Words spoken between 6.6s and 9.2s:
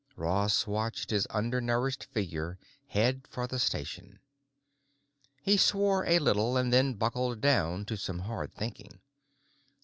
then buckled down to some hard thinking.